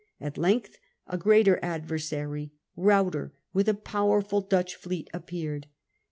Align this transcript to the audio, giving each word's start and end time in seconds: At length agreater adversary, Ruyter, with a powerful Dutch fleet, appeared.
At 0.19 0.35
length 0.35 0.79
agreater 1.07 1.59
adversary, 1.61 2.53
Ruyter, 2.75 3.33
with 3.53 3.69
a 3.69 3.75
powerful 3.75 4.41
Dutch 4.41 4.73
fleet, 4.75 5.07
appeared. 5.13 5.67